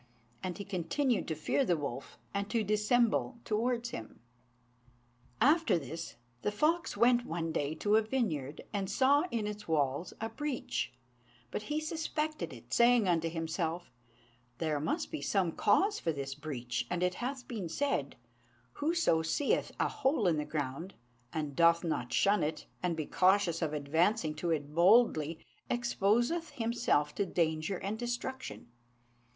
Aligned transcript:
And 0.41 0.57
he 0.57 0.65
continued 0.65 1.27
to 1.27 1.35
fear 1.35 1.63
the 1.63 1.77
wolf, 1.77 2.17
and 2.33 2.49
to 2.49 2.63
dissemble 2.63 3.37
towards 3.45 3.89
him. 3.89 4.19
After 5.39 5.77
this 5.77 6.15
the 6.41 6.51
fox 6.51 6.97
went 6.97 7.23
one 7.23 7.51
day 7.51 7.75
to 7.75 7.97
a 7.97 8.01
vineyard, 8.01 8.61
and 8.73 8.89
saw 8.89 9.25
in 9.29 9.45
its 9.45 9.67
wall 9.67 10.07
a 10.19 10.27
breach; 10.27 10.91
but 11.51 11.61
he 11.61 11.79
suspected 11.79 12.51
it, 12.51 12.73
saying 12.73 13.07
unto 13.07 13.29
himself, 13.29 13.91
"There 14.57 14.79
must 14.79 15.11
be 15.11 15.21
some 15.21 15.51
cause 15.51 15.99
for 15.99 16.11
this 16.11 16.33
breach, 16.33 16.87
and 16.89 17.03
it 17.03 17.13
hath 17.13 17.47
been 17.47 17.69
said, 17.69 18.15
'Whoso 18.79 19.21
seeth 19.21 19.71
a 19.79 19.87
hole 19.87 20.25
in 20.25 20.37
the 20.37 20.45
ground, 20.45 20.95
and 21.31 21.55
doth 21.55 21.83
not 21.83 22.11
shun 22.11 22.41
it, 22.41 22.65
and 22.81 22.97
be 22.97 23.05
cautious 23.05 23.61
of 23.61 23.71
advancing 23.71 24.33
to 24.37 24.49
it 24.49 24.73
boldly, 24.73 25.45
exposeth 25.69 26.53
himself 26.53 27.13
to 27.13 27.23
danger 27.27 27.77
and 27.77 27.99
destruction.' 27.99 28.71